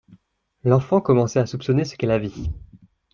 L'enfant 0.63 0.99
commençait 0.99 1.41
à 1.41 1.45
soupçonner 1.45 1.85
ce 1.85 1.95
qu'est 1.95 2.07
la 2.07 2.17
vie. 2.17 2.49